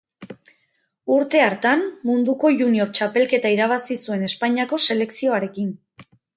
Urte 1.15 1.41
hartan 1.47 1.83
Munduko 2.11 2.51
Junior 2.63 2.91
Txapelketa 3.01 3.53
irabazi 3.59 4.01
zuen 4.07 4.27
Espainiako 4.33 4.83
selekzioarekin. 4.89 5.73